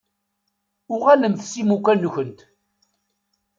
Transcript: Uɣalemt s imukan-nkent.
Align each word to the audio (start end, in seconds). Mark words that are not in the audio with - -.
Uɣalemt 0.93 1.41
s 1.51 1.53
imukan-nkent. 1.61 2.39